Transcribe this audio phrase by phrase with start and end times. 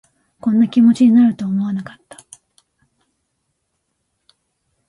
[0.39, 2.17] こんな気持ちになるとは思わなかった